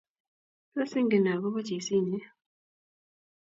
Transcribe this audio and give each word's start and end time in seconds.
tos 0.71 0.91
ingen 0.99 1.21
ne 1.23 1.31
akobo 1.33 1.59
chesinye? 1.67 2.21